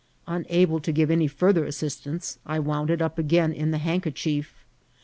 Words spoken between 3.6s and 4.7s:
the handkerchief.